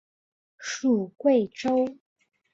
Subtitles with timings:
[0.57, 1.99] 属桂州。